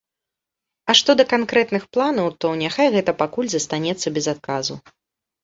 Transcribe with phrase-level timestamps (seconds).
[0.93, 4.81] А што да канкрэтных планаў, то няхай гэта пакуль застанецца без адказу.